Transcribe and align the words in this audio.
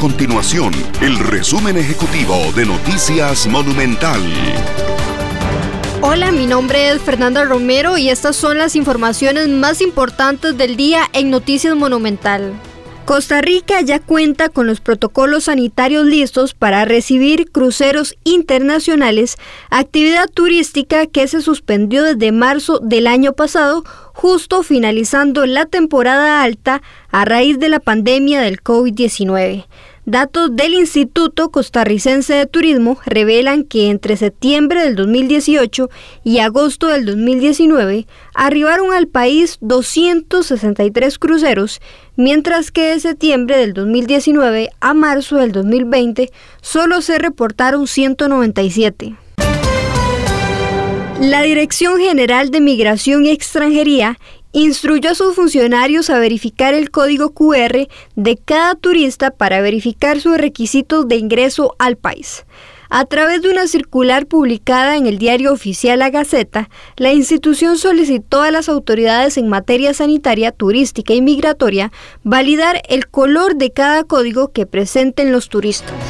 continuación 0.00 0.72
el 1.02 1.18
resumen 1.18 1.76
ejecutivo 1.76 2.34
de 2.56 2.64
Noticias 2.64 3.46
Monumental. 3.46 4.18
Hola, 6.00 6.32
mi 6.32 6.46
nombre 6.46 6.88
es 6.88 7.02
Fernanda 7.02 7.44
Romero 7.44 7.98
y 7.98 8.08
estas 8.08 8.34
son 8.34 8.56
las 8.56 8.76
informaciones 8.76 9.48
más 9.48 9.82
importantes 9.82 10.56
del 10.56 10.76
día 10.76 11.02
en 11.12 11.28
Noticias 11.28 11.76
Monumental. 11.76 12.54
Costa 13.04 13.42
Rica 13.42 13.82
ya 13.82 13.98
cuenta 13.98 14.48
con 14.48 14.66
los 14.66 14.80
protocolos 14.80 15.44
sanitarios 15.44 16.06
listos 16.06 16.54
para 16.54 16.86
recibir 16.86 17.50
cruceros 17.50 18.16
internacionales, 18.24 19.36
actividad 19.68 20.30
turística 20.32 21.06
que 21.06 21.28
se 21.28 21.42
suspendió 21.42 22.04
desde 22.04 22.32
marzo 22.32 22.78
del 22.78 23.06
año 23.06 23.34
pasado, 23.34 23.84
justo 24.14 24.62
finalizando 24.62 25.44
la 25.44 25.66
temporada 25.66 26.42
alta 26.42 26.80
a 27.10 27.26
raíz 27.26 27.58
de 27.58 27.68
la 27.68 27.80
pandemia 27.80 28.40
del 28.40 28.62
COVID-19. 28.62 29.66
Datos 30.06 30.56
del 30.56 30.72
Instituto 30.72 31.50
Costarricense 31.50 32.32
de 32.32 32.46
Turismo 32.46 32.98
revelan 33.04 33.64
que 33.64 33.90
entre 33.90 34.16
septiembre 34.16 34.82
del 34.82 34.96
2018 34.96 35.90
y 36.24 36.38
agosto 36.38 36.86
del 36.86 37.04
2019 37.04 38.06
arribaron 38.34 38.94
al 38.94 39.08
país 39.08 39.58
263 39.60 41.18
cruceros, 41.18 41.82
mientras 42.16 42.70
que 42.70 42.92
de 42.92 43.00
septiembre 43.00 43.58
del 43.58 43.74
2019 43.74 44.70
a 44.80 44.94
marzo 44.94 45.36
del 45.36 45.52
2020 45.52 46.30
solo 46.62 47.02
se 47.02 47.18
reportaron 47.18 47.86
197. 47.86 49.16
La 51.20 51.42
Dirección 51.42 52.00
General 52.00 52.50
de 52.50 52.62
Migración 52.62 53.26
y 53.26 53.30
Extranjería 53.30 54.18
instruyó 54.52 55.10
a 55.10 55.14
sus 55.14 55.34
funcionarios 55.34 56.10
a 56.10 56.18
verificar 56.18 56.74
el 56.74 56.90
código 56.90 57.30
QR 57.30 57.88
de 58.16 58.36
cada 58.36 58.74
turista 58.74 59.30
para 59.30 59.60
verificar 59.60 60.20
sus 60.20 60.38
requisitos 60.38 61.08
de 61.08 61.16
ingreso 61.16 61.74
al 61.78 61.96
país. 61.96 62.44
A 62.92 63.04
través 63.04 63.40
de 63.40 63.50
una 63.50 63.68
circular 63.68 64.26
publicada 64.26 64.96
en 64.96 65.06
el 65.06 65.18
diario 65.18 65.52
oficial 65.52 66.00
La 66.00 66.10
Gaceta, 66.10 66.68
la 66.96 67.12
institución 67.12 67.78
solicitó 67.78 68.42
a 68.42 68.50
las 68.50 68.68
autoridades 68.68 69.36
en 69.36 69.48
materia 69.48 69.94
sanitaria, 69.94 70.50
turística 70.50 71.14
y 71.14 71.22
migratoria 71.22 71.92
validar 72.24 72.82
el 72.88 73.06
color 73.06 73.54
de 73.54 73.70
cada 73.70 74.02
código 74.02 74.50
que 74.50 74.66
presenten 74.66 75.30
los 75.30 75.48
turistas. 75.48 76.09